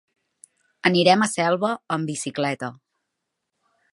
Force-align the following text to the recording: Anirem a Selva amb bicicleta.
Anirem 0.89 1.25
a 1.25 1.27
Selva 1.33 1.71
amb 1.97 2.11
bicicleta. 2.13 2.73